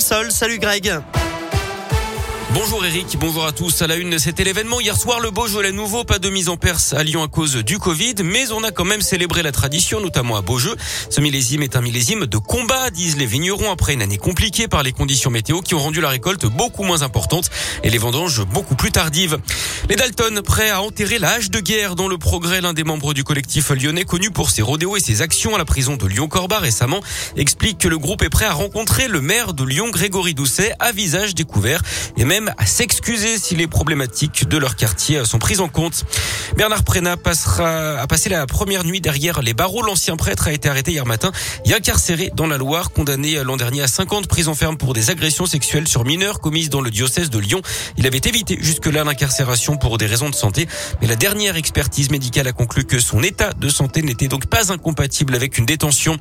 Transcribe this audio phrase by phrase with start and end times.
[0.00, 1.23] Salut Greg.
[2.54, 3.82] Bonjour Eric, bonjour à tous.
[3.82, 6.92] À la une, c'était l'événement hier soir, le Beaujolais nouveau, pas de mise en Perse
[6.92, 10.36] à Lyon à cause du Covid, mais on a quand même célébré la tradition, notamment
[10.36, 10.76] à Beaujeu.
[11.10, 14.84] Ce millésime est un millésime de combat, disent les vignerons, après une année compliquée par
[14.84, 17.50] les conditions météo qui ont rendu la récolte beaucoup moins importante
[17.82, 19.36] et les vendanges beaucoup plus tardives.
[19.88, 23.14] Les Dalton, prêts à enterrer la hache de guerre dont le progrès, l'un des membres
[23.14, 26.60] du collectif lyonnais connu pour ses rodéos et ses actions à la prison de Lyon-Corba
[26.60, 27.00] récemment,
[27.36, 30.92] explique que le groupe est prêt à rencontrer le maire de Lyon, Grégory Doucet, à
[30.92, 31.82] visage découvert
[32.16, 36.04] et même à s'excuser si les problématiques de leur quartier sont prises en compte.
[36.56, 39.82] Bernard Prena passera, a passé la première nuit derrière les barreaux.
[39.82, 41.32] L'ancien prêtre a été arrêté hier matin
[41.64, 45.46] et incarcéré dans la Loire, condamné l'an dernier à 50 prisons fermes pour des agressions
[45.46, 47.62] sexuelles sur mineurs commises dans le diocèse de Lyon.
[47.96, 50.68] Il avait évité jusque-là l'incarcération pour des raisons de santé,
[51.00, 54.72] mais la dernière expertise médicale a conclu que son état de santé n'était donc pas
[54.72, 56.18] incompatible avec une détention.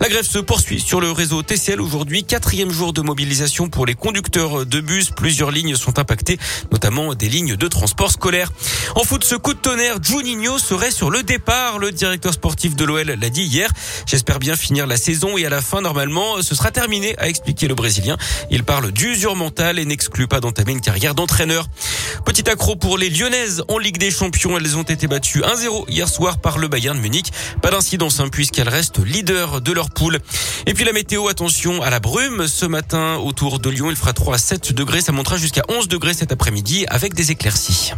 [0.00, 3.94] La grève se poursuit sur le réseau TCL aujourd'hui, quatrième jour de mobilisation pour les
[3.94, 5.10] conducteurs de bus.
[5.10, 6.38] Plusieurs lignes sont impactées,
[6.70, 8.50] notamment des lignes de transport scolaire.
[8.94, 11.78] En foot, ce coup de tonnerre, Juninho serait sur le départ.
[11.78, 13.70] Le directeur sportif de l'OL l'a dit hier.
[14.06, 17.68] J'espère bien finir la saison et à la fin, normalement, ce sera terminé, a expliqué
[17.68, 18.16] le Brésilien.
[18.50, 21.66] Il parle d'usure mentale et n'exclut pas d'entamer une carrière d'entraîneur.
[22.24, 24.58] Petit accro pour les Lyonnaises en Ligue des Champions.
[24.58, 27.32] Elles ont été battues 1-0 hier soir par le Bayern de Munich.
[27.62, 30.18] Pas d'incidence hein, puisqu'elles restent leaders de leur poule.
[30.66, 32.46] Et puis la météo, attention à la brume.
[32.46, 35.00] Ce matin, autour de Lyon, il fera 3 à 7 degrés.
[35.00, 37.92] Ça montera jusqu'à 11 degrés cet après-midi avec des éclaircies.